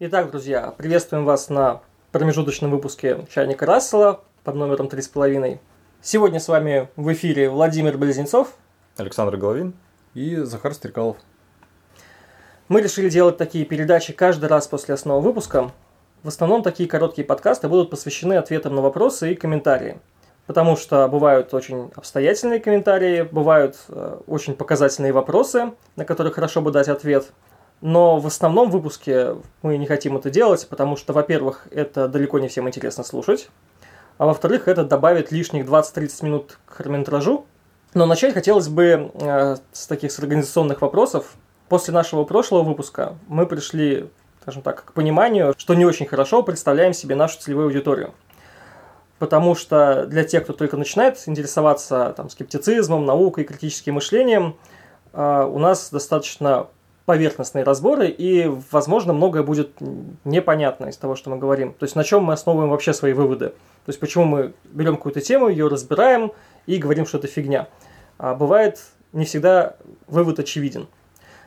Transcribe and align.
Итак, 0.00 0.30
друзья, 0.30 0.72
приветствуем 0.78 1.24
вас 1.24 1.48
на 1.48 1.80
промежуточном 2.12 2.70
выпуске 2.70 3.26
«Чайника 3.34 3.66
Рассела» 3.66 4.20
под 4.44 4.54
номером 4.54 4.86
3,5. 4.86 5.58
Сегодня 6.00 6.38
с 6.38 6.46
вами 6.46 6.88
в 6.94 7.12
эфире 7.12 7.50
Владимир 7.50 7.98
Близнецов, 7.98 8.54
Александр 8.96 9.36
Головин 9.36 9.74
и 10.14 10.36
Захар 10.36 10.72
Стрекалов. 10.74 11.16
Мы 12.68 12.80
решили 12.80 13.08
делать 13.08 13.38
такие 13.38 13.64
передачи 13.64 14.12
каждый 14.12 14.48
раз 14.48 14.68
после 14.68 14.94
основного 14.94 15.20
выпуска. 15.20 15.72
В 16.22 16.28
основном 16.28 16.62
такие 16.62 16.88
короткие 16.88 17.26
подкасты 17.26 17.66
будут 17.66 17.90
посвящены 17.90 18.34
ответам 18.34 18.76
на 18.76 18.82
вопросы 18.82 19.32
и 19.32 19.34
комментарии. 19.34 19.98
Потому 20.46 20.76
что 20.76 21.08
бывают 21.08 21.52
очень 21.52 21.90
обстоятельные 21.96 22.60
комментарии, 22.60 23.22
бывают 23.22 23.76
э, 23.88 24.20
очень 24.28 24.54
показательные 24.54 25.12
вопросы, 25.12 25.72
на 25.96 26.04
которые 26.04 26.32
хорошо 26.32 26.62
бы 26.62 26.70
дать 26.70 26.86
ответ– 26.86 27.32
но 27.80 28.18
в 28.18 28.26
основном 28.26 28.70
выпуске 28.70 29.36
мы 29.62 29.76
не 29.76 29.86
хотим 29.86 30.16
это 30.16 30.30
делать, 30.30 30.66
потому 30.68 30.96
что, 30.96 31.12
во-первых, 31.12 31.68
это 31.70 32.08
далеко 32.08 32.38
не 32.38 32.48
всем 32.48 32.66
интересно 32.66 33.04
слушать, 33.04 33.48
а 34.18 34.26
во-вторых, 34.26 34.66
это 34.66 34.84
добавит 34.84 35.30
лишних 35.30 35.66
20-30 35.66 36.24
минут 36.24 36.58
к 36.66 36.74
хронометражу. 36.74 37.46
Но 37.94 38.04
начать 38.04 38.34
хотелось 38.34 38.68
бы 38.68 39.12
э, 39.14 39.56
с 39.72 39.86
таких 39.86 40.12
с 40.12 40.18
организационных 40.18 40.82
вопросов. 40.82 41.36
После 41.68 41.94
нашего 41.94 42.24
прошлого 42.24 42.62
выпуска 42.62 43.16
мы 43.28 43.46
пришли, 43.46 44.10
скажем 44.42 44.62
так, 44.62 44.84
к 44.84 44.92
пониманию, 44.92 45.54
что 45.56 45.74
не 45.74 45.84
очень 45.84 46.06
хорошо 46.06 46.42
представляем 46.42 46.92
себе 46.92 47.14
нашу 47.14 47.38
целевую 47.38 47.66
аудиторию. 47.66 48.12
Потому 49.20 49.54
что 49.54 50.06
для 50.06 50.24
тех, 50.24 50.44
кто 50.44 50.52
только 50.52 50.76
начинает 50.76 51.22
интересоваться 51.26 52.12
там, 52.16 52.28
скептицизмом, 52.28 53.06
наукой, 53.06 53.44
критическим 53.44 53.94
мышлением, 53.94 54.56
э, 55.12 55.44
у 55.44 55.58
нас 55.58 55.90
достаточно 55.90 56.66
поверхностные 57.08 57.64
разборы, 57.64 58.08
и, 58.08 58.52
возможно, 58.70 59.14
многое 59.14 59.42
будет 59.42 59.70
непонятно 60.26 60.88
из 60.90 60.98
того, 60.98 61.16
что 61.16 61.30
мы 61.30 61.38
говорим. 61.38 61.72
То 61.72 61.84
есть, 61.84 61.96
на 61.96 62.04
чем 62.04 62.24
мы 62.24 62.34
основываем 62.34 62.68
вообще 62.68 62.92
свои 62.92 63.14
выводы. 63.14 63.46
То 63.46 63.54
есть, 63.86 63.98
почему 63.98 64.24
мы 64.26 64.52
берем 64.66 64.96
какую-то 64.96 65.22
тему, 65.22 65.48
ее 65.48 65.68
разбираем 65.68 66.32
и 66.66 66.76
говорим, 66.76 67.06
что 67.06 67.16
это 67.16 67.26
фигня. 67.26 67.68
А 68.18 68.34
бывает 68.34 68.80
не 69.14 69.24
всегда 69.24 69.76
вывод 70.06 70.38
очевиден. 70.38 70.86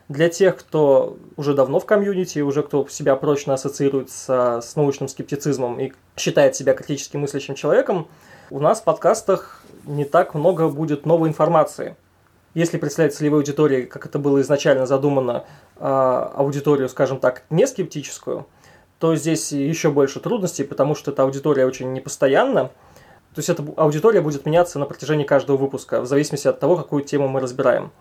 Для 0.10 0.30
тех, 0.30 0.58
кто 0.58 1.20
уже 1.36 1.54
давно 1.54 1.80
в 1.80 1.86
комьюнити, 1.86 2.40
уже 2.40 2.64
кто 2.64 2.88
себя 2.88 3.16
прочно 3.16 3.54
ассоциирует 3.54 4.10
с, 4.10 4.62
с 4.64 4.76
научным 4.76 5.10
скептицизмом 5.10 5.80
и 5.80 5.94
считает 6.18 6.56
себя 6.56 6.74
критически 6.74 7.18
мыслящим 7.18 7.54
человеком, 7.54 8.08
у 8.50 8.60
нас 8.60 8.82
в 8.82 8.84
подкастах 8.84 9.62
не 9.86 10.06
так 10.06 10.34
много 10.34 10.70
будет 10.70 11.06
новой 11.06 11.30
информации– 11.30 11.96
если 12.54 12.78
представить 12.78 13.14
целевой 13.14 13.40
аудитории, 13.40 13.84
как 13.84 14.06
это 14.06 14.20
было 14.20 14.42
изначально 14.42 14.86
задумано, 14.86 15.46
а, 15.78 16.34
аудиторию, 16.36 16.90
скажем 16.90 17.20
так, 17.20 17.44
не 17.50 17.66
скептическую, 17.66 18.46
то 19.00 19.16
здесь 19.16 19.52
еще 19.52 19.90
больше 19.90 20.20
трудностей, 20.20 20.64
потому 20.64 20.96
что 20.96 21.12
эта 21.12 21.24
аудитория 21.24 21.66
очень 21.66 21.94
непостоянна. 21.94 22.66
То 23.34 23.40
есть 23.40 23.50
эта 23.50 23.64
аудитория 23.78 24.22
будет 24.22 24.46
меняться 24.46 24.80
на 24.80 24.86
протяжении 24.86 25.24
каждого 25.24 25.56
выпуска, 25.56 26.02
в 26.02 26.06
зависимости 26.06 26.48
от 26.48 26.60
того, 26.60 26.76
какую 26.76 27.04
тему 27.04 27.28
мы 27.30 27.40
разбираем. 27.40 27.92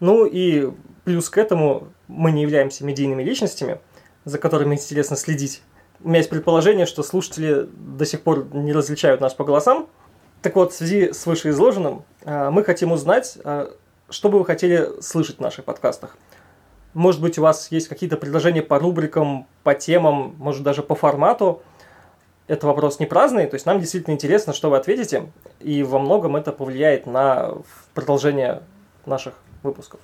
Ну 0.00 0.24
и 0.24 0.72
плюс 1.04 1.28
к 1.28 1.36
этому 1.36 1.88
мы 2.08 2.32
не 2.32 2.42
являемся 2.42 2.84
медийными 2.84 3.22
личностями, 3.22 3.80
за 4.24 4.38
которыми 4.38 4.74
интересно 4.74 5.16
следить. 5.16 5.62
У 6.02 6.08
меня 6.08 6.18
есть 6.18 6.30
предположение, 6.30 6.86
что 6.86 7.02
слушатели 7.02 7.68
до 7.70 8.06
сих 8.06 8.22
пор 8.22 8.46
не 8.54 8.72
различают 8.72 9.20
нас 9.20 9.34
по 9.34 9.44
голосам– 9.44 9.88
так 10.42 10.56
вот, 10.56 10.72
в 10.72 10.76
связи 10.76 11.12
с 11.12 11.24
вышеизложенным, 11.24 12.02
э, 12.24 12.50
мы 12.50 12.64
хотим 12.64 12.92
узнать, 12.92 13.38
э, 13.44 13.68
что 14.10 14.28
бы 14.28 14.40
вы 14.40 14.44
хотели 14.44 15.00
слышать 15.00 15.38
в 15.38 15.40
наших 15.40 15.64
подкастах. 15.64 16.16
Может 16.94 17.22
быть, 17.22 17.38
у 17.38 17.42
вас 17.42 17.70
есть 17.70 17.88
какие-то 17.88 18.16
предложения 18.16 18.62
по 18.62 18.78
рубрикам, 18.78 19.46
по 19.62 19.74
темам, 19.74 20.34
может 20.38 20.62
даже 20.62 20.82
по 20.82 20.94
формату. 20.94 21.62
Это 22.48 22.66
вопрос 22.66 22.98
не 22.98 23.06
праздный, 23.06 23.46
то 23.46 23.54
есть 23.54 23.66
нам 23.66 23.80
действительно 23.80 24.14
интересно, 24.14 24.52
что 24.52 24.68
вы 24.68 24.76
ответите, 24.76 25.30
и 25.60 25.84
во 25.84 26.00
многом 26.00 26.36
это 26.36 26.52
повлияет 26.52 27.06
на 27.06 27.54
продолжение 27.94 28.62
наших 29.06 29.34
выпусков. 29.62 30.00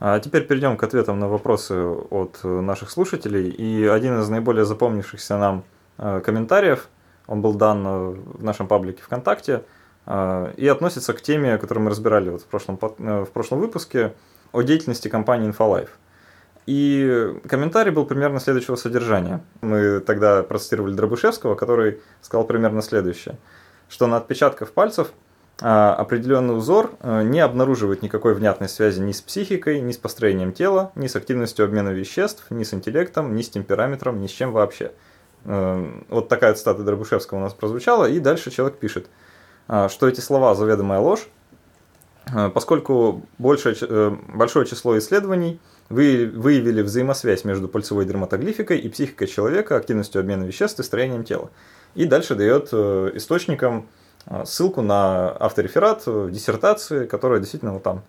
А 0.00 0.18
теперь 0.20 0.46
перейдем 0.46 0.76
к 0.76 0.82
ответам 0.82 1.20
на 1.20 1.28
вопросы 1.28 1.74
от 1.74 2.42
наших 2.42 2.90
слушателей. 2.90 3.50
И 3.50 3.86
один 3.86 4.20
из 4.20 4.28
наиболее 4.28 4.64
запомнившихся 4.64 5.38
нам 5.38 5.64
э, 5.98 6.20
комментариев 6.24 6.88
он 7.26 7.40
был 7.40 7.54
дан 7.54 7.86
э, 7.86 8.10
в 8.38 8.44
нашем 8.44 8.66
паблике 8.66 9.02
ВКонтакте 9.02 9.62
э, 10.06 10.52
и 10.56 10.68
относится 10.68 11.12
к 11.12 11.20
теме, 11.20 11.58
которую 11.58 11.84
мы 11.84 11.90
разбирали 11.90 12.30
вот 12.30 12.42
в, 12.42 12.46
прошлом, 12.46 12.78
э, 12.80 13.24
в 13.24 13.30
прошлом 13.30 13.60
выпуске 13.60 14.14
о 14.52 14.62
деятельности 14.62 15.08
компании 15.08 15.50
InfoLife. 15.50 15.90
И 16.66 17.34
комментарий 17.46 17.92
был 17.92 18.06
примерно 18.06 18.40
следующего 18.40 18.76
содержания. 18.76 19.42
Мы 19.60 20.00
тогда 20.00 20.42
процитировали 20.42 20.94
Дробышевского, 20.94 21.56
который 21.56 22.00
сказал 22.22 22.46
примерно 22.46 22.80
следующее, 22.80 23.36
что 23.90 24.06
на 24.06 24.16
отпечатках 24.16 24.72
пальцев 24.72 25.12
определенный 25.58 26.56
узор 26.56 26.92
не 27.02 27.38
обнаруживает 27.40 28.00
никакой 28.00 28.34
внятной 28.34 28.70
связи 28.70 28.98
ни 29.00 29.12
с 29.12 29.20
психикой, 29.20 29.82
ни 29.82 29.92
с 29.92 29.98
построением 29.98 30.52
тела, 30.52 30.90
ни 30.94 31.06
с 31.06 31.14
активностью 31.16 31.66
обмена 31.66 31.90
веществ, 31.90 32.46
ни 32.50 32.64
с 32.64 32.72
интеллектом, 32.72 33.36
ни 33.36 33.42
с 33.42 33.50
темпераметром, 33.50 34.22
ни 34.22 34.26
с 34.26 34.30
чем 34.30 34.52
вообще– 34.52 34.92
вот 35.44 36.28
такая 36.28 36.54
цитата 36.54 36.82
Дробышевского 36.82 37.38
у 37.38 37.40
нас 37.42 37.52
прозвучала, 37.52 38.06
и 38.06 38.18
дальше 38.18 38.50
человек 38.50 38.78
пишет, 38.78 39.08
а, 39.68 39.88
что 39.88 40.08
эти 40.08 40.20
слова 40.20 40.54
заведомая 40.54 41.00
ложь, 41.00 41.26
а, 42.32 42.50
поскольку 42.50 43.22
большее, 43.38 43.76
э, 43.80 44.16
большое 44.34 44.66
число 44.66 44.96
исследований 44.98 45.60
выявили 45.90 46.80
взаимосвязь 46.80 47.44
между 47.44 47.68
пальцевой 47.68 48.06
дерматоглификой 48.06 48.78
и 48.78 48.88
психикой 48.88 49.26
человека, 49.26 49.76
активностью 49.76 50.20
обмена 50.20 50.44
веществ 50.44 50.80
и 50.80 50.82
строением 50.82 51.24
тела. 51.24 51.50
И 51.94 52.06
дальше 52.06 52.34
дает 52.34 52.70
э, 52.72 53.10
источникам 53.14 53.86
а, 54.26 54.46
ссылку 54.46 54.80
на 54.80 55.30
автореферат 55.30 56.06
в 56.06 56.30
диссертации, 56.30 57.06
которая 57.06 57.40
действительно 57.40 57.74
вот 57.74 57.82
там 57.82 58.02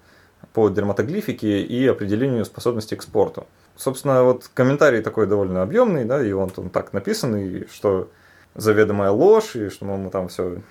по 0.54 0.70
дерматоглифике 0.70 1.62
и 1.62 1.86
определению 1.86 2.46
способности 2.46 2.96
к 2.96 3.04
спорту. 3.04 3.46
Собственно, 3.78 4.24
вот 4.24 4.50
комментарий 4.54 5.02
такой 5.02 5.28
довольно 5.28 5.62
объемный, 5.62 6.06
да, 6.06 6.24
и 6.24 6.32
он 6.32 6.50
там 6.50 6.70
так 6.70 6.94
написан, 6.94 7.36
и 7.36 7.68
что 7.68 8.10
заведомая 8.56 9.12
ложь, 9.12 9.56
и 9.56 9.70
что 9.70 9.86
мы 9.86 10.10
там 10.10 10.30
все 10.30 10.62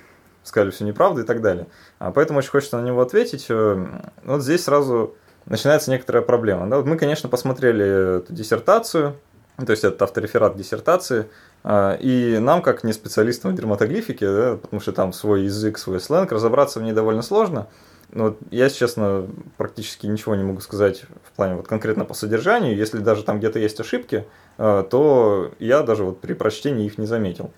сказали 0.43 0.71
все 0.71 0.85
неправду 0.85 1.23
и 1.23 1.25
так 1.25 1.41
далее. 1.41 1.67
А 1.99 2.13
поэтому 2.13 2.39
очень 2.39 2.51
хочется 2.51 2.79
на 2.79 2.87
него 2.87 3.01
ответить. 3.01 3.47
Э, 3.49 3.87
вот 4.25 4.43
здесь 4.43 4.65
сразу 4.65 5.15
начинается 5.47 5.91
некоторая 5.91 6.23
проблема. 6.23 6.69
Да? 6.69 6.77
Вот 6.77 6.87
мы, 6.87 6.97
конечно, 6.97 7.29
посмотрели 7.29 8.19
эту 8.19 8.33
диссертацию, 8.33 9.17
то 9.57 9.71
есть 9.71 9.85
это 9.85 10.05
автореферат 10.05 10.57
диссертации, 10.57 11.27
э, 11.65 11.97
и 12.01 12.39
нам, 12.39 12.63
как 12.63 12.85
не 12.85 12.93
специалистам 12.93 13.53
в 13.53 13.57
дерматоглифике, 13.57 14.27
да, 14.27 14.57
потому 14.57 14.81
что 14.81 14.93
там 14.93 15.13
свой 15.13 15.45
язык, 15.45 15.79
свой 15.79 16.01
сленг, 16.01 16.31
разобраться 16.33 16.81
в 16.81 16.83
ней 16.83 16.93
довольно 16.93 17.23
сложно, 17.23 17.69
ну, 18.15 18.25
вот 18.25 18.39
я, 18.51 18.71
честно, 18.71 19.29
практически 19.57 20.07
ничего 20.07 20.37
не 20.37 20.45
могу 20.45 20.61
сказать 20.61 21.03
в 21.25 21.33
плане 21.37 21.57
вот 21.57 21.67
конкретно 21.67 22.05
по 22.05 22.15
содержанию. 22.15 22.77
Если 22.77 22.99
даже 22.99 23.25
там 23.25 23.39
где-то 23.39 23.59
есть 23.59 23.79
ошибки, 23.81 24.25
э, 24.57 24.85
то 24.89 25.51
я 25.59 25.83
даже 25.83 26.05
вот 26.05 26.21
при 26.21 26.33
прочтении 26.33 26.87
их 26.87 26.97
не 26.97 27.07
заметил. 27.07 27.51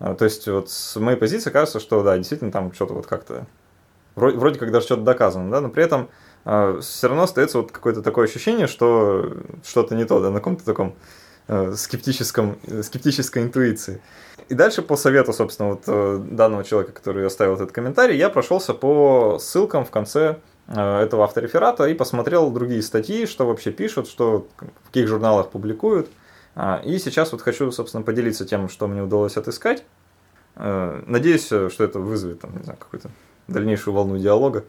Э, 0.00 0.14
то 0.18 0.24
есть 0.24 0.48
вот 0.48 0.70
с 0.70 0.96
моей 0.98 1.18
позиции 1.18 1.50
кажется, 1.50 1.78
что 1.78 2.02
да, 2.02 2.16
действительно 2.16 2.50
там 2.50 2.72
что-то 2.72 2.94
вот 2.94 3.06
как-то 3.06 3.46
вроде, 4.14 4.38
вроде 4.38 4.58
как 4.58 4.72
даже 4.72 4.86
что-то 4.86 5.02
доказано, 5.02 5.50
да, 5.50 5.60
но 5.60 5.68
при 5.68 5.84
этом 5.84 6.08
э, 6.46 6.78
все 6.80 7.08
равно 7.08 7.24
остается 7.24 7.58
вот 7.58 7.70
какое-то 7.70 8.02
такое 8.02 8.26
ощущение, 8.26 8.66
что 8.66 9.36
что-то 9.62 9.94
не 9.94 10.06
то, 10.06 10.20
да, 10.20 10.30
на 10.30 10.38
каком-то 10.38 10.64
таком 10.64 10.94
скептическом, 11.74 12.58
скептической 12.82 13.42
интуиции. 13.42 14.00
И 14.48 14.54
дальше 14.54 14.82
по 14.82 14.96
совету, 14.96 15.32
собственно, 15.32 15.70
вот 15.70 15.82
э, 15.86 16.24
данного 16.30 16.64
человека, 16.64 16.92
который 16.92 17.26
оставил 17.26 17.54
этот 17.54 17.70
комментарий, 17.72 18.16
я 18.16 18.30
прошелся 18.30 18.72
по 18.72 19.38
ссылкам 19.38 19.84
в 19.84 19.90
конце 19.90 20.38
э, 20.68 21.00
этого 21.02 21.24
автореферата 21.24 21.86
и 21.86 21.94
посмотрел 21.94 22.50
другие 22.50 22.82
статьи, 22.82 23.26
что 23.26 23.46
вообще 23.46 23.70
пишут, 23.72 24.08
что 24.08 24.48
в 24.84 24.86
каких 24.86 25.06
журналах 25.06 25.50
публикуют. 25.50 26.08
А, 26.54 26.80
и 26.82 26.98
сейчас 26.98 27.32
вот 27.32 27.42
хочу, 27.42 27.70
собственно, 27.72 28.02
поделиться 28.02 28.46
тем, 28.46 28.70
что 28.70 28.86
мне 28.88 29.02
удалось 29.02 29.36
отыскать. 29.36 29.84
Э, 30.56 31.02
надеюсь, 31.06 31.46
что 31.46 31.84
это 31.84 31.98
вызовет 31.98 32.40
там, 32.40 32.56
не 32.56 32.62
знаю, 32.62 32.78
какую-то 32.78 33.10
дальнейшую 33.48 33.92
волну 33.92 34.16
диалога. 34.16 34.64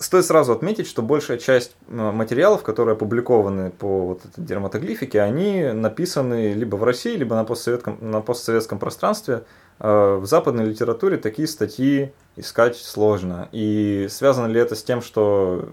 Стоит 0.00 0.24
сразу 0.24 0.52
отметить, 0.52 0.86
что 0.86 1.02
большая 1.02 1.36
часть 1.36 1.76
э, 1.86 1.92
материалов, 1.92 2.62
которые 2.62 2.94
опубликованы 2.94 3.70
по 3.70 4.06
вот 4.06 4.24
этой 4.24 4.42
дерматоглифике, 4.42 5.20
они 5.20 5.72
написаны 5.74 6.54
либо 6.54 6.76
в 6.76 6.84
России, 6.84 7.14
либо 7.14 7.36
на 7.36 7.44
постсоветском, 7.44 7.98
на 8.00 8.22
постсоветском 8.22 8.78
пространстве. 8.78 9.42
Э, 9.78 10.16
в 10.16 10.24
западной 10.24 10.64
литературе 10.64 11.18
такие 11.18 11.46
статьи 11.46 12.14
искать 12.36 12.78
сложно. 12.78 13.50
И 13.52 14.06
связано 14.08 14.46
ли 14.46 14.58
это 14.58 14.74
с 14.74 14.82
тем, 14.82 15.02
что 15.02 15.68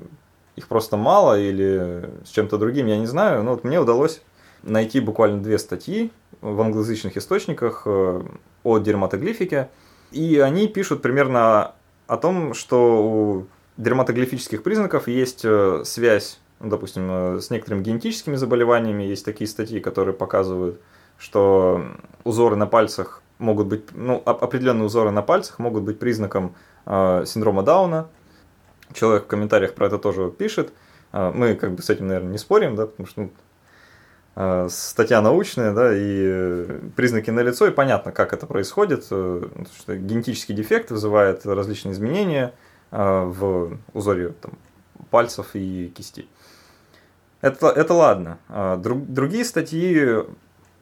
их 0.58 0.68
просто 0.68 0.98
мало 0.98 1.40
или 1.40 2.10
с 2.26 2.30
чем-то 2.32 2.58
другим, 2.58 2.88
я 2.88 2.98
не 2.98 3.08
знаю. 3.08 3.44
Но 3.44 3.52
вот 3.52 3.64
мне 3.64 3.80
удалось 3.80 4.22
найти 4.62 5.00
буквально 5.00 5.42
две 5.42 5.58
статьи 5.58 6.12
в 6.42 6.60
англоязычных 6.60 7.16
источниках 7.16 7.84
э, 7.86 8.22
о 8.66 8.78
дерматоглифике. 8.80 9.70
И 10.12 10.38
они 10.40 10.68
пишут 10.68 11.02
примерно 11.02 11.76
о 12.08 12.18
том, 12.18 12.54
что 12.54 13.04
у 13.04 13.46
дерматоглифических 13.78 14.64
признаков 14.64 15.08
есть 15.08 15.42
э, 15.44 15.84
связь 15.86 16.40
ну, 16.60 16.70
допустим, 16.70 17.08
э, 17.10 17.40
с 17.40 17.50
некоторыми 17.50 17.84
генетическими 17.84 18.36
заболеваниями 18.36 19.04
есть 19.04 19.24
такие 19.24 19.48
статьи, 19.48 19.80
которые 19.80 20.14
показывают, 20.14 20.82
что 21.20 21.86
узоры 22.24 22.56
на 22.56 22.66
пальцах 22.66 23.22
могут 23.38 23.68
быть, 23.68 23.84
ну, 23.94 24.22
определенные 24.26 24.86
узоры 24.86 25.12
на 25.12 25.22
пальцах 25.22 25.60
могут 25.60 25.84
быть 25.84 26.00
признаком 26.00 26.56
э, 26.86 27.24
синдрома 27.28 27.62
Дауна. 27.62 28.08
Человек 28.94 29.26
в 29.26 29.28
комментариях 29.28 29.74
про 29.74 29.88
это 29.88 30.00
тоже 30.00 30.32
пишет. 30.32 30.74
Э, 31.14 31.32
мы 31.34 31.54
как 31.54 31.74
бы 31.74 31.84
с 31.84 31.90
этим, 31.92 32.08
наверное, 32.08 32.32
не 32.32 32.38
спорим, 32.40 32.76
да, 32.76 32.88
потому 32.88 33.08
что 33.08 33.22
ну, 33.22 34.70
статья 34.70 35.22
научная, 35.22 35.74
да, 35.74 35.92
и 35.96 36.66
признаки 36.96 37.32
налицо, 37.32 37.66
и 37.66 37.72
понятно, 37.72 38.12
как 38.12 38.34
это 38.34 38.46
происходит, 38.46 39.06
что 39.06 39.50
генетический 39.88 40.54
дефект 40.54 40.92
вызывает 40.92 41.44
различные 41.44 41.94
изменения 41.94 42.54
в 42.92 43.78
узоре 43.94 44.30
там, 44.30 44.54
пальцев 45.10 45.50
и 45.54 45.92
кистей. 45.95 46.30
Это, 47.42 47.68
это 47.68 47.94
ладно. 47.94 48.39
А, 48.50 48.78
друг, 48.78 49.06
другие 49.06 49.45
статьи 49.45 50.24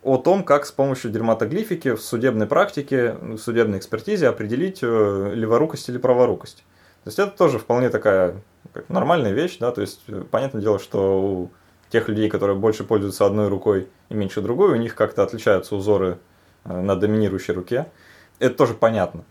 о 0.04 0.18
том, 0.18 0.44
как 0.44 0.66
с 0.66 0.72
помощью 0.72 1.12
дерматоглифики 1.12 1.96
в 1.96 2.02
судебной 2.02 2.48
практике, 2.48 3.14
в 3.14 3.38
судебной 3.38 3.80
экспертизе 3.80 4.28
определить 4.28 4.80
э, 4.82 5.32
леворукость 5.34 5.90
или 5.90 5.98
праворукость. 5.98 6.58
То 7.04 7.08
есть 7.08 7.20
это 7.20 7.32
тоже 7.32 7.60
вполне 7.60 7.90
такая 7.90 8.42
нормальная 8.88 9.32
вещь, 9.32 9.58
да, 9.60 9.72
то 9.72 9.82
есть 9.82 10.02
э, 10.08 10.24
понятное 10.30 10.62
дело, 10.62 10.80
что 10.80 11.22
у 11.22 11.52
тех 11.90 12.08
людей, 12.08 12.30
которые 12.30 12.56
больше 12.56 12.84
пользуются 12.84 13.26
одной 13.26 13.48
рукой 13.48 13.88
и 14.10 14.14
меньше 14.14 14.42
другой, 14.42 14.72
у 14.74 14.76
них 14.76 14.96
как-то 14.96 15.24
отличаются 15.24 15.76
узоры 15.76 16.20
э, 16.64 16.82
на 16.82 16.96
доминирующей 16.96 17.54
руке. 17.54 17.88
Это 18.40 18.56
тоже 18.56 18.76
понятно. 18.76 19.24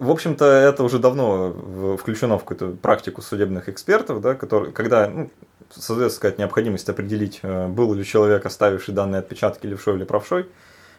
В 0.00 0.10
общем-то, 0.10 0.46
это 0.46 0.82
уже 0.82 0.98
давно 0.98 1.96
включено 1.98 2.38
в 2.38 2.44
какую-то 2.44 2.74
практику 2.74 3.20
судебных 3.20 3.68
экспертов, 3.68 4.22
да, 4.22 4.34
которые, 4.34 4.72
когда 4.72 5.06
ну, 5.08 5.30
создается 5.68 6.16
сказать, 6.16 6.38
необходимость 6.38 6.88
определить, 6.88 7.40
э, 7.42 7.68
был 7.68 7.92
ли 7.92 8.02
человек, 8.02 8.46
оставивший 8.46 8.94
данные 8.94 9.18
отпечатки 9.18 9.66
левшой 9.66 9.96
или 9.96 10.04
правшой. 10.04 10.48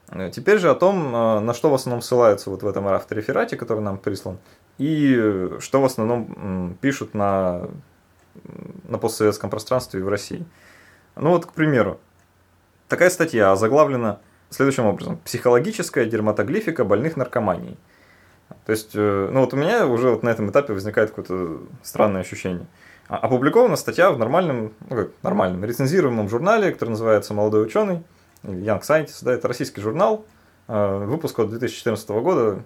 Э, 0.10 0.30
теперь 0.32 0.60
же 0.60 0.70
о 0.70 0.76
том, 0.76 1.16
э, 1.16 1.40
на 1.40 1.56
что 1.56 1.72
в 1.72 1.74
основном 1.74 2.04
ссылаются 2.04 2.52
вот 2.52 2.62
в 2.62 2.68
этом 2.68 2.88
автореферате, 2.88 3.58
который 3.58 3.80
нам 3.80 3.98
прислан, 3.98 4.38
и 4.78 5.50
что 5.60 5.82
в 5.82 5.86
основном 5.86 6.78
пишут 6.80 7.16
на, 7.16 7.70
на 8.88 9.00
постсоветском 9.00 9.50
пространстве 9.50 10.02
и 10.02 10.04
в 10.04 10.10
России. 10.10 10.46
Ну 11.16 11.32
вот, 11.32 11.48
к 11.48 11.54
примеру, 11.54 12.00
такая 12.88 13.10
статья 13.10 13.52
озаглавлена 13.52 14.20
следующим 14.52 14.86
образом. 14.86 15.18
«Психологическая 15.26 16.06
дерматоглифика 16.06 16.86
больных 16.86 17.18
наркоманией». 17.18 17.78
То 18.66 18.72
есть, 18.72 18.92
э, 18.94 19.30
ну 19.32 19.42
вот 19.42 19.54
у 19.54 19.58
меня 19.58 19.86
уже 19.88 20.10
вот 20.10 20.24
на 20.24 20.30
этом 20.30 20.50
этапе 20.50 20.74
возникает 20.74 21.10
какое-то 21.10 21.60
странное 21.84 22.22
ощущение. 22.22 22.68
А, 23.08 23.18
опубликована 23.18 23.76
статья 23.76 24.12
в 24.12 24.20
нормальном, 24.20 24.74
ну 24.90 24.96
как, 24.96 25.10
нормальном, 25.24 25.66
рецензируемом 25.66 26.30
журнале, 26.30 26.72
который 26.72 26.92
называется 26.92 27.34
«Молодой 27.34 27.66
ученый», 27.66 28.04
Young 28.44 28.82
Scientist, 28.82 29.24
да, 29.24 29.34
это 29.34 29.48
российский 29.48 29.82
журнал, 29.82 30.26
э, 30.68 31.06
выпуск 31.06 31.38
от 31.40 31.50
2014 31.50 32.10
года. 32.22 32.64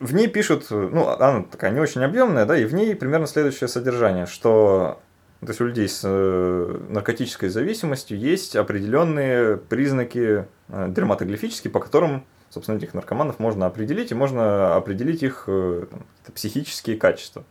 В 0.00 0.14
ней 0.14 0.28
пишут, 0.28 0.66
ну, 0.70 1.08
она 1.08 1.42
такая 1.42 1.70
не 1.70 1.80
очень 1.80 2.02
объемная, 2.02 2.46
да, 2.46 2.56
и 2.56 2.64
в 2.64 2.74
ней 2.74 2.96
примерно 2.96 3.26
следующее 3.26 3.68
содержание, 3.68 4.26
что 4.26 5.00
то 5.40 5.48
есть 5.48 5.60
у 5.60 5.66
людей 5.66 5.88
с 5.88 6.02
э, 6.04 6.78
наркотической 6.88 7.48
зависимостью 7.48 8.18
есть 8.18 8.54
определенные 8.56 9.56
признаки 9.56 10.46
дерматоглифические, 10.68 11.70
по 11.70 11.80
которым 11.80 12.24
собственно, 12.52 12.76
этих 12.76 12.92
наркоманов 12.92 13.38
можно 13.38 13.66
определить, 13.66 14.10
и 14.10 14.14
можно 14.14 14.76
определить 14.76 15.22
их 15.22 15.44
э, 15.46 15.86
там, 15.90 16.04
психические 16.34 16.96
качества. 16.96 17.44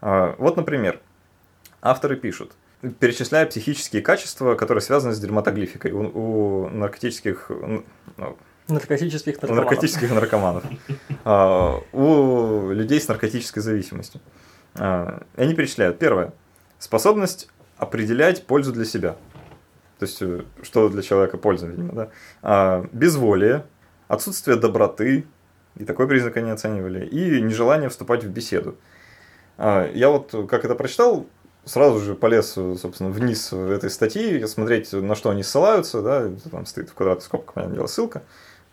А, 0.00 0.34
вот, 0.38 0.56
например, 0.56 1.00
авторы 1.80 2.16
пишут, 2.16 2.52
перечисляя 2.98 3.46
психические 3.46 4.02
качества, 4.02 4.56
которые 4.56 4.82
связаны 4.82 5.14
с 5.14 5.20
дерматоглификой 5.20 5.92
у, 5.92 6.64
у 6.64 6.68
наркотических... 6.68 7.50
Ну, 8.16 8.36
наркотических 8.66 9.40
наркоманов. 9.40 9.64
Наркотических 9.64 10.10
наркоманов. 10.10 10.64
А, 11.24 11.80
у 11.92 12.70
людей 12.70 13.00
с 13.00 13.06
наркотической 13.06 13.62
зависимостью. 13.62 14.20
А, 14.74 15.22
они 15.36 15.54
перечисляют. 15.54 15.98
Первое. 15.98 16.32
Способность 16.78 17.48
определять 17.76 18.46
пользу 18.46 18.72
для 18.72 18.84
себя. 18.84 19.16
То 19.98 20.06
есть, 20.06 20.22
э, 20.22 20.42
что 20.62 20.88
для 20.88 21.02
человека 21.02 21.36
польза, 21.36 21.66
видимо, 21.66 22.10
да. 22.42 22.86
Безволие, 22.92 23.64
отсутствие 24.10 24.56
доброты, 24.56 25.24
и 25.76 25.84
такой 25.84 26.08
признак 26.08 26.36
они 26.36 26.50
оценивали, 26.50 27.06
и 27.06 27.40
нежелание 27.40 27.88
вступать 27.88 28.24
в 28.24 28.28
беседу. 28.28 28.76
А, 29.56 29.88
я 29.94 30.10
вот, 30.10 30.34
как 30.48 30.64
это 30.64 30.74
прочитал, 30.74 31.26
сразу 31.64 32.00
же 32.00 32.16
полез, 32.16 32.52
собственно, 32.52 33.10
вниз 33.10 33.52
этой 33.52 33.88
статьи, 33.88 34.44
смотреть, 34.46 34.92
на 34.92 35.14
что 35.14 35.30
они 35.30 35.44
ссылаются, 35.44 36.02
да, 36.02 36.28
там 36.50 36.66
стоит 36.66 36.90
в 36.90 36.94
квадратных 36.94 37.24
скобках, 37.24 37.54
понятное 37.54 37.76
дело, 37.76 37.86
ссылка. 37.86 38.22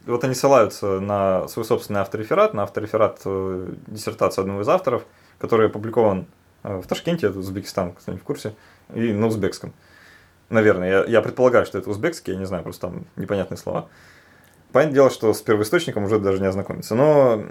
Вот 0.07 0.23
они 0.23 0.33
ссылаются 0.33 0.99
на 0.99 1.47
свой 1.49 1.65
собственный 1.65 2.01
автореферат, 2.01 2.55
на 2.55 2.63
автореферат 2.63 3.19
э, 3.25 3.73
диссертации 3.87 4.41
одного 4.41 4.61
из 4.61 4.69
авторов, 4.69 5.05
который 5.37 5.67
опубликован 5.67 6.25
э, 6.63 6.79
в 6.79 6.87
Ташкенте, 6.87 7.27
это 7.27 7.37
Узбекистан, 7.37 7.91
кто-нибудь 7.91 8.23
в 8.23 8.25
курсе, 8.25 8.55
и 8.95 9.13
на 9.13 9.27
узбекском. 9.27 9.73
Наверное, 10.49 10.89
я, 10.89 11.05
я 11.05 11.21
предполагаю, 11.21 11.65
что 11.65 11.77
это 11.77 11.89
узбекский, 11.89 12.33
я 12.33 12.39
не 12.39 12.45
знаю, 12.45 12.63
просто 12.63 12.87
там 12.87 13.05
непонятные 13.17 13.57
слова. 13.57 13.89
Понятное 14.72 14.94
дело, 14.94 15.10
что 15.10 15.34
с 15.34 15.42
первоисточником 15.42 16.04
уже 16.04 16.18
даже 16.18 16.40
не 16.40 16.46
ознакомиться. 16.46 16.94
Но 16.94 17.44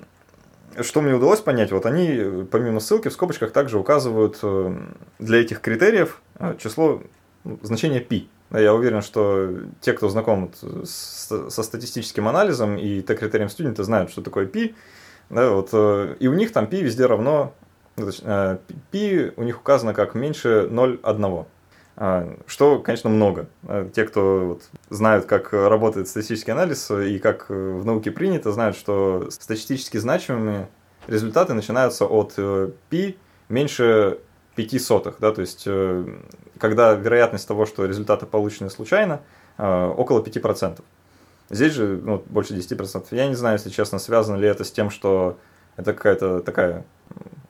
что 0.79 1.01
мне 1.01 1.13
удалось 1.13 1.41
понять, 1.41 1.71
вот 1.71 1.85
они, 1.85 2.45
помимо 2.49 2.79
ссылки, 2.79 3.09
в 3.09 3.13
скобочках 3.13 3.51
также 3.51 3.77
указывают 3.77 4.39
э, 4.41 4.75
для 5.19 5.41
этих 5.41 5.61
критериев 5.61 6.21
э, 6.39 6.55
число, 6.57 7.01
ну, 7.43 7.59
значение 7.61 8.01
π. 8.01 8.27
Я 8.51 8.73
уверен, 8.73 9.01
что 9.01 9.49
те, 9.79 9.93
кто 9.93 10.09
знаком 10.09 10.51
с, 10.83 11.49
со 11.49 11.63
статистическим 11.63 12.27
анализом 12.27 12.77
и 12.77 13.01
T-критерием 13.01 13.49
студента, 13.49 13.83
знают, 13.83 14.11
что 14.11 14.21
такое 14.21 14.45
π. 14.47 14.73
Да, 15.29 15.51
вот, 15.51 15.69
э, 15.73 16.15
и 16.19 16.27
у 16.27 16.33
них 16.33 16.51
там 16.51 16.67
π 16.67 16.81
везде 16.81 17.05
равно, 17.05 17.53
π 17.95 19.33
у 19.35 19.43
них 19.43 19.59
указано 19.59 19.93
как 19.93 20.15
меньше 20.15 20.67
0,1. 20.69 21.45
А, 21.96 22.36
что, 22.46 22.78
конечно, 22.78 23.08
много. 23.08 23.48
А, 23.66 23.88
те, 23.88 24.04
кто 24.04 24.46
вот 24.46 24.62
знают, 24.90 25.24
как 25.24 25.52
работает 25.52 26.08
статистический 26.08 26.52
анализ 26.52 26.90
и 26.90 27.18
как 27.18 27.48
в 27.48 27.84
науке 27.84 28.10
принято, 28.10 28.52
знают, 28.52 28.76
что 28.76 29.28
статистически 29.30 29.96
значимыми 29.96 30.68
результаты 31.06 31.54
начинаются 31.54 32.04
от 32.04 32.34
π 32.34 32.74
э, 32.92 33.14
меньше 33.48 34.18
5 34.56 34.82
сотых. 34.82 35.16
Да, 35.20 35.32
то 35.32 35.40
есть, 35.40 35.64
э, 35.66 36.04
когда 36.58 36.94
вероятность 36.94 37.48
того, 37.48 37.64
что 37.66 37.86
результаты 37.86 38.26
получены 38.26 38.68
случайно, 38.68 39.22
э, 39.56 39.86
около 39.96 40.20
5%. 40.22 40.80
Здесь 41.48 41.72
же 41.72 42.00
ну, 42.02 42.22
больше 42.26 42.54
10%. 42.54 43.06
Я 43.12 43.28
не 43.28 43.34
знаю, 43.34 43.56
если 43.56 43.70
честно, 43.70 43.98
связано 43.98 44.36
ли 44.36 44.48
это 44.48 44.64
с 44.64 44.70
тем, 44.70 44.90
что 44.90 45.38
это 45.76 45.92
какая-то 45.94 46.40
такая 46.40 46.84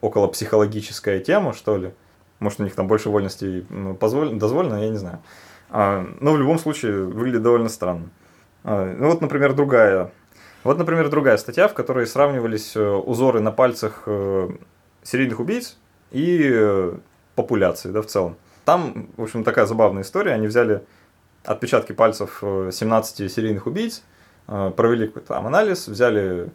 около 0.01 0.27
психологическая 0.27 1.19
тема, 1.19 1.53
что 1.53 1.77
ли. 1.77 1.93
Может, 2.39 2.59
у 2.59 2.63
них 2.63 2.75
там 2.75 2.87
больше 2.87 3.09
вольностей 3.09 3.65
ну, 3.69 3.95
позволено, 3.95 4.39
дозволено, 4.39 4.75
я 4.75 4.89
не 4.89 4.97
знаю. 4.97 5.19
А, 5.69 6.05
но 6.19 6.33
в 6.33 6.37
любом 6.37 6.59
случае 6.59 7.03
выглядит 7.03 7.41
довольно 7.41 7.69
странно. 7.69 8.09
А, 8.63 8.93
ну 8.93 9.07
вот, 9.07 9.21
например, 9.21 9.53
другая. 9.53 10.11
Вот, 10.63 10.77
например, 10.77 11.09
другая 11.09 11.37
статья, 11.37 11.67
в 11.67 11.73
которой 11.73 12.05
сравнивались 12.05 12.75
э, 12.75 12.81
узоры 12.81 13.39
на 13.39 13.51
пальцах 13.51 14.03
э, 14.05 14.49
серийных 15.03 15.39
убийц 15.39 15.77
и 16.11 16.49
э, 16.51 16.93
популяции, 17.35 17.89
да, 17.89 18.01
в 18.01 18.07
целом. 18.07 18.35
Там, 18.65 19.09
в 19.15 19.23
общем, 19.23 19.43
такая 19.43 19.65
забавная 19.65 20.03
история. 20.03 20.33
Они 20.33 20.47
взяли 20.47 20.83
отпечатки 21.45 21.93
пальцев 21.93 22.39
17 22.41 23.31
серийных 23.31 23.65
убийц, 23.65 24.03
провели 24.45 25.07
какой-то 25.07 25.29
там 25.29 25.47
анализ, 25.47 25.87
взяли 25.87 26.51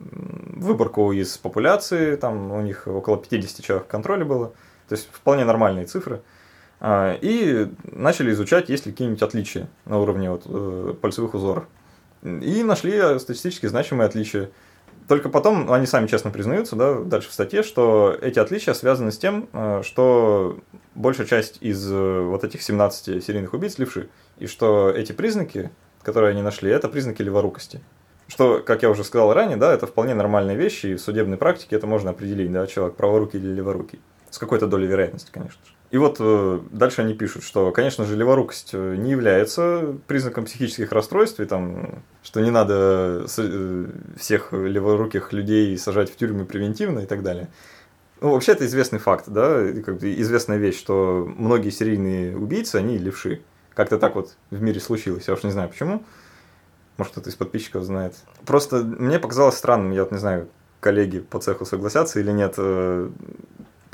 выборку 0.00 1.12
из 1.12 1.36
популяции, 1.36 2.16
там 2.16 2.50
у 2.50 2.60
них 2.62 2.86
около 2.86 3.18
50 3.18 3.62
человек 3.62 3.86
в 3.86 3.90
контроле 3.90 4.24
было, 4.24 4.52
то 4.88 4.94
есть 4.94 5.08
вполне 5.12 5.44
нормальные 5.44 5.86
цифры. 5.86 6.22
А, 6.80 7.16
и 7.20 7.68
начали 7.84 8.32
изучать, 8.32 8.68
есть 8.68 8.86
ли 8.86 8.92
какие-нибудь 8.92 9.22
отличия 9.22 9.68
на 9.86 9.98
уровне 9.98 10.30
вот, 10.30 10.42
э, 10.46 10.94
пальцевых 11.00 11.34
узоров. 11.34 11.64
И 12.22 12.62
нашли 12.62 13.18
статистически 13.18 13.66
значимые 13.66 14.06
отличия. 14.06 14.50
Только 15.08 15.28
потом 15.28 15.70
они 15.70 15.86
сами 15.86 16.06
честно 16.06 16.30
признаются, 16.30 16.76
да, 16.76 17.00
дальше 17.00 17.28
в 17.28 17.32
статье, 17.32 17.62
что 17.62 18.16
эти 18.22 18.38
отличия 18.38 18.72
связаны 18.72 19.12
с 19.12 19.18
тем, 19.18 19.48
э, 19.52 19.82
что 19.84 20.58
большая 20.94 21.26
часть 21.26 21.58
из 21.60 21.90
э, 21.90 22.20
вот 22.20 22.44
этих 22.44 22.62
17 22.62 23.22
серийных 23.22 23.52
убийц 23.52 23.78
левши, 23.78 24.08
и 24.38 24.46
что 24.46 24.90
эти 24.90 25.12
признаки, 25.12 25.70
которые 26.02 26.30
они 26.30 26.42
нашли, 26.42 26.70
это 26.70 26.88
признаки 26.88 27.22
леворукости. 27.22 27.80
Что, 28.28 28.62
как 28.64 28.82
я 28.82 28.88
уже 28.88 29.04
сказал 29.04 29.34
ранее, 29.34 29.58
да, 29.58 29.72
это 29.72 29.86
вполне 29.86 30.14
нормальные 30.14 30.56
вещи, 30.56 30.86
и 30.86 30.94
в 30.94 31.00
судебной 31.00 31.36
практике 31.36 31.76
это 31.76 31.86
можно 31.86 32.10
определить, 32.10 32.50
да, 32.50 32.66
человек 32.66 32.96
праворукий 32.96 33.38
или 33.38 33.52
леворукий. 33.52 34.00
С 34.34 34.38
какой-то 34.38 34.66
долей 34.66 34.88
вероятности, 34.88 35.30
конечно 35.30 35.64
же. 35.64 35.70
И 35.92 35.96
вот 35.96 36.16
э, 36.18 36.60
дальше 36.72 37.02
они 37.02 37.14
пишут, 37.14 37.44
что, 37.44 37.70
конечно 37.70 38.04
же, 38.04 38.16
леворукость 38.16 38.70
э, 38.72 38.96
не 38.96 39.12
является 39.12 39.94
признаком 40.08 40.44
психических 40.44 40.90
расстройств, 40.90 41.38
и 41.38 41.44
там, 41.44 42.02
что 42.24 42.40
не 42.40 42.50
надо 42.50 43.26
э, 43.38 43.86
всех 44.18 44.52
леворуких 44.52 45.32
людей 45.32 45.78
сажать 45.78 46.10
в 46.10 46.16
тюрьмы 46.16 46.46
превентивно 46.46 46.98
и 46.98 47.06
так 47.06 47.22
далее. 47.22 47.46
Ну, 48.20 48.32
вообще 48.32 48.50
это 48.50 48.66
известный 48.66 48.98
факт, 48.98 49.26
да, 49.28 49.68
как 49.86 50.00
бы 50.00 50.12
известная 50.20 50.56
вещь, 50.56 50.80
что 50.80 51.32
многие 51.36 51.70
серийные 51.70 52.36
убийцы, 52.36 52.74
они 52.74 52.98
левши. 52.98 53.40
Как-то 53.72 54.00
так 54.00 54.16
вот 54.16 54.34
в 54.50 54.60
мире 54.60 54.80
случилось, 54.80 55.28
я 55.28 55.34
уж 55.34 55.44
не 55.44 55.52
знаю 55.52 55.68
почему. 55.68 56.02
Может, 56.96 57.12
кто-то 57.12 57.30
из 57.30 57.36
подписчиков 57.36 57.84
знает. 57.84 58.16
Просто 58.44 58.78
мне 58.78 59.20
показалось 59.20 59.54
странным, 59.54 59.92
я 59.92 60.02
вот 60.02 60.10
не 60.10 60.18
знаю, 60.18 60.48
коллеги 60.80 61.20
по 61.20 61.38
цеху 61.38 61.64
согласятся 61.64 62.18
или 62.18 62.32
нет, 62.32 62.58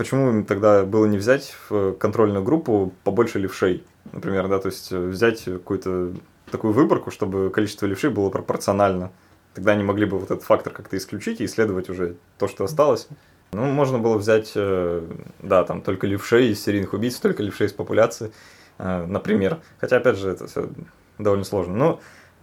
почему 0.00 0.30
им 0.30 0.44
тогда 0.46 0.84
было 0.84 1.04
не 1.04 1.18
взять 1.18 1.54
в 1.68 1.92
контрольную 1.92 2.42
группу 2.42 2.94
побольше 3.04 3.38
левшей, 3.38 3.84
например, 4.12 4.48
да, 4.48 4.58
то 4.58 4.68
есть 4.68 4.90
взять 4.90 5.44
какую-то 5.44 6.14
такую 6.50 6.72
выборку, 6.72 7.10
чтобы 7.10 7.50
количество 7.50 7.84
левшей 7.84 8.08
было 8.08 8.30
пропорционально. 8.30 9.12
Тогда 9.52 9.72
они 9.72 9.84
могли 9.84 10.06
бы 10.06 10.18
вот 10.18 10.30
этот 10.30 10.42
фактор 10.42 10.72
как-то 10.72 10.96
исключить 10.96 11.42
и 11.42 11.44
исследовать 11.44 11.90
уже 11.90 12.16
то, 12.38 12.48
что 12.48 12.64
осталось. 12.64 13.08
Ну, 13.52 13.66
можно 13.66 13.98
было 13.98 14.16
взять, 14.16 14.52
э, 14.54 15.06
да, 15.40 15.64
там 15.64 15.82
только 15.82 16.06
левшей 16.06 16.52
из 16.52 16.64
серийных 16.64 16.94
убийц, 16.94 17.16
только 17.16 17.42
левшей 17.42 17.66
из 17.66 17.74
популяции, 17.74 18.32
э, 18.78 19.04
например. 19.04 19.58
Хотя, 19.80 19.98
опять 19.98 20.16
же, 20.16 20.30
это 20.30 20.46
все 20.46 20.70
довольно 21.18 21.44
сложно. 21.44 21.76
Ну, 21.76 22.00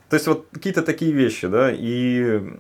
то 0.09 0.13
есть 0.13 0.27
вот 0.27 0.45
какие-то 0.51 0.83
такие 0.83 1.11
вещи, 1.11 1.47
да, 1.47 1.71
и 1.73 2.53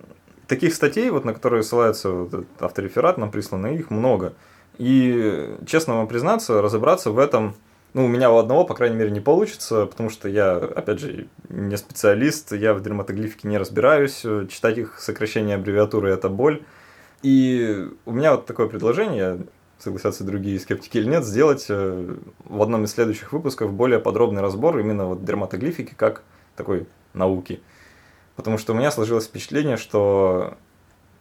таких 0.47 0.73
статей, 0.73 1.11
вот, 1.11 1.23
на 1.23 1.35
которые 1.35 1.61
ссылается 1.61 2.09
вот 2.09 2.47
автореферат 2.59 3.19
нам 3.19 3.29
прислано, 3.29 3.67
их 3.67 3.91
много. 3.91 4.33
И, 4.77 5.55
честно 5.65 5.95
вам 5.95 6.07
признаться, 6.07 6.61
разобраться 6.61 7.11
в 7.11 7.19
этом, 7.19 7.55
ну, 7.93 8.05
у 8.05 8.07
меня 8.07 8.31
у 8.31 8.37
одного, 8.37 8.63
по 8.63 8.75
крайней 8.75 8.95
мере, 8.95 9.09
не 9.09 9.21
получится, 9.21 9.85
потому 9.87 10.09
что 10.09 10.29
я, 10.29 10.55
опять 10.55 10.99
же, 10.99 11.27
не 11.49 11.77
специалист, 11.77 12.51
я 12.51 12.73
в 12.73 12.81
дерматоглифике 12.81 13.47
не 13.47 13.57
разбираюсь, 13.57 14.23
читать 14.49 14.77
их 14.77 14.99
сокращения 14.99 15.55
аббревиатуры– 15.55 16.09
это 16.11 16.29
боль. 16.29 16.63
И 17.23 17.87
у 18.05 18.11
меня 18.11 18.31
вот 18.31 18.45
такое 18.45 18.67
предложение, 18.67 19.47
согласятся 19.79 20.23
другие 20.23 20.59
скептики 20.59 20.97
или 20.97 21.07
нет, 21.07 21.25
сделать 21.25 21.65
э, 21.69 22.15
в 22.45 22.61
одном 22.61 22.83
из 22.83 22.91
следующих 22.91 23.31
выпусков 23.31 23.73
более 23.73 23.99
подробный 23.99 24.41
разбор 24.41 24.77
именно 24.79 25.07
вот 25.07 25.23
дерматоглифики 25.23 25.93
как 25.95 26.23
такой 26.55 26.87
науки. 27.13 27.61
Потому 28.35 28.57
что 28.57 28.73
у 28.73 28.75
меня 28.75 28.91
сложилось 28.91 29.25
впечатление, 29.25 29.77
что 29.77 30.57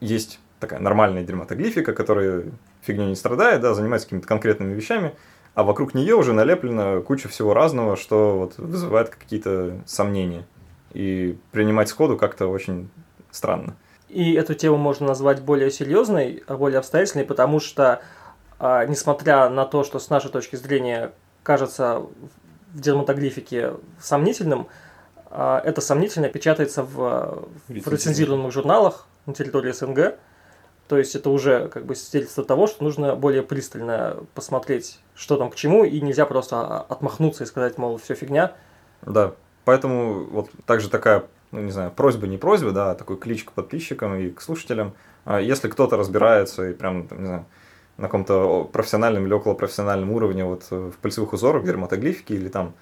есть 0.00 0.40
такая 0.60 0.80
нормальная 0.80 1.22
дерматоглифика, 1.22 1.92
которая 1.92 2.44
фигней 2.82 3.08
не 3.08 3.16
страдает, 3.16 3.60
да, 3.60 3.74
занимается 3.74 4.06
какими-то 4.06 4.26
конкретными 4.26 4.74
вещами, 4.74 5.14
а 5.54 5.62
вокруг 5.62 5.94
нее 5.94 6.14
уже 6.14 6.32
налеплена 6.32 7.00
куча 7.00 7.28
всего 7.28 7.54
разного, 7.54 7.96
что 7.96 8.38
вот 8.38 8.58
вызывает 8.58 9.10
какие-то 9.10 9.80
сомнения. 9.86 10.46
И 10.92 11.38
принимать 11.52 11.88
сходу 11.88 12.16
как-то 12.16 12.46
очень 12.46 12.88
странно. 13.30 13.76
И 14.08 14.34
эту 14.34 14.54
тему 14.54 14.76
можно 14.76 15.06
назвать 15.06 15.42
более 15.42 15.70
серьезной, 15.70 16.44
более 16.48 16.78
обстоятельной, 16.78 17.24
потому 17.24 17.60
что, 17.60 18.00
а, 18.58 18.86
несмотря 18.86 19.48
на 19.48 19.64
то, 19.64 19.84
что 19.84 19.98
с 19.98 20.10
нашей 20.10 20.30
точки 20.30 20.56
зрения 20.56 21.12
кажется 21.42 22.02
в 22.72 22.80
дерматоглифике 22.80 23.74
сомнительным, 24.00 24.68
а, 25.30 25.60
это 25.64 25.80
сомнительно 25.80 26.28
печатается 26.28 26.82
в, 26.82 27.48
в 27.68 27.88
рецензированных 27.88 28.52
журналах 28.52 29.06
на 29.26 29.34
территории 29.34 29.72
СНГ. 29.72 30.14
То 30.88 30.98
есть 30.98 31.14
это 31.14 31.30
уже 31.30 31.68
как 31.68 31.84
бы 31.84 31.94
свидетельство 31.96 32.44
того, 32.44 32.66
что 32.66 32.84
нужно 32.84 33.16
более 33.16 33.42
пристально 33.42 34.18
посмотреть, 34.34 35.00
что 35.14 35.36
там 35.36 35.50
к 35.50 35.56
чему, 35.56 35.84
и 35.84 36.00
нельзя 36.00 36.26
просто 36.26 36.80
отмахнуться 36.80 37.44
и 37.44 37.46
сказать, 37.46 37.76
мол, 37.78 37.98
все 37.98 38.14
фигня. 38.14 38.52
Да, 39.02 39.34
поэтому 39.64 40.24
вот 40.24 40.50
также 40.64 40.88
такая 40.88 41.24
ну, 41.52 41.60
не 41.60 41.70
знаю, 41.70 41.90
просьба, 41.90 42.26
не 42.26 42.38
просьба, 42.38 42.72
да, 42.72 42.90
а 42.90 42.94
такой 42.94 43.16
клич 43.16 43.44
к 43.44 43.52
подписчикам 43.52 44.16
и 44.16 44.30
к 44.30 44.40
слушателям. 44.40 44.94
А 45.24 45.40
если 45.40 45.68
кто-то 45.68 45.96
разбирается 45.96 46.70
и 46.70 46.74
прям, 46.74 47.08
не 47.10 47.26
знаю, 47.26 47.46
на 47.96 48.04
каком-то 48.04 48.64
профессиональном 48.64 49.26
или 49.26 49.32
околопрофессиональном 49.32 50.12
уровне 50.12 50.44
вот 50.44 50.66
э, 50.70 50.90
в 50.94 50.98
пальцевых 50.98 51.32
узорах, 51.32 51.64
дерматоглифике 51.64 52.34
или 52.34 52.48
там 52.48 52.74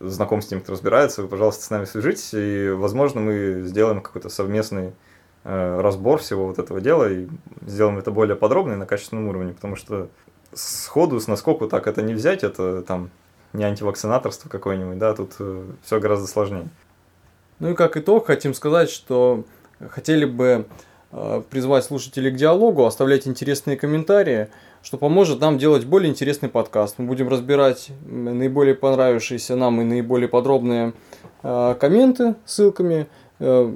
знаком 0.00 0.42
с 0.42 0.46
тем, 0.46 0.60
кто 0.60 0.72
разбирается, 0.72 1.22
вы, 1.22 1.28
пожалуйста, 1.28 1.64
с 1.64 1.70
нами 1.70 1.84
свяжитесь, 1.84 2.34
и, 2.34 2.70
возможно, 2.70 3.20
мы 3.20 3.62
сделаем 3.64 4.00
какой-то 4.02 4.28
совместный 4.28 4.92
разбор 5.46 6.18
всего 6.18 6.46
вот 6.46 6.58
этого 6.58 6.80
дела 6.80 7.08
и 7.08 7.28
сделаем 7.66 7.98
это 7.98 8.10
более 8.10 8.34
подробно 8.34 8.72
и 8.72 8.76
на 8.76 8.86
качественном 8.86 9.28
уровне, 9.28 9.52
потому 9.52 9.76
что 9.76 10.08
сходу, 10.52 11.20
с 11.20 11.28
наскоку 11.28 11.68
так 11.68 11.86
это 11.86 12.02
не 12.02 12.14
взять, 12.14 12.42
это 12.42 12.82
там 12.82 13.10
не 13.52 13.64
антивакцинаторство 13.64 14.48
какое-нибудь, 14.48 14.98
да, 14.98 15.14
тут 15.14 15.34
э, 15.38 15.64
все 15.84 16.00
гораздо 16.00 16.26
сложнее. 16.26 16.68
Ну 17.58 17.70
и 17.70 17.74
как 17.74 17.96
итог, 17.96 18.26
хотим 18.26 18.54
сказать, 18.54 18.90
что 18.90 19.44
хотели 19.90 20.24
бы 20.24 20.66
э, 21.12 21.42
призвать 21.48 21.84
слушателей 21.84 22.30
к 22.30 22.36
диалогу, 22.36 22.84
оставлять 22.84 23.26
интересные 23.26 23.76
комментарии, 23.76 24.48
что 24.82 24.98
поможет 24.98 25.40
нам 25.40 25.58
делать 25.58 25.84
более 25.84 26.10
интересный 26.10 26.48
подкаст. 26.48 26.98
Мы 26.98 27.06
будем 27.06 27.28
разбирать 27.28 27.90
наиболее 28.06 28.74
понравившиеся 28.74 29.56
нам 29.56 29.80
и 29.80 29.84
наиболее 29.84 30.28
подробные 30.28 30.92
э, 31.42 31.74
комменты 31.80 32.34
ссылками, 32.44 33.06
э, 33.38 33.72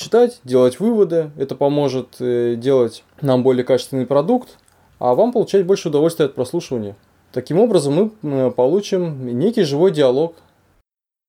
читать, 0.00 0.40
делать 0.44 0.80
выводы. 0.80 1.30
Это 1.36 1.54
поможет 1.54 2.16
делать 2.18 3.04
нам 3.20 3.42
более 3.42 3.64
качественный 3.64 4.06
продукт, 4.06 4.58
а 4.98 5.14
вам 5.14 5.32
получать 5.32 5.66
больше 5.66 5.88
удовольствия 5.88 6.26
от 6.26 6.34
прослушивания. 6.34 6.96
Таким 7.32 7.60
образом 7.60 8.12
мы 8.22 8.50
получим 8.50 9.38
некий 9.38 9.62
живой 9.62 9.90
диалог. 9.90 10.34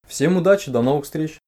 Всем 0.07 0.37
удачи, 0.37 0.71
до 0.71 0.81
новых 0.81 1.03
встреч! 1.03 1.40